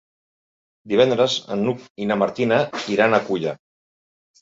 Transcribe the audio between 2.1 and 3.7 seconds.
na Martina iran a Culla.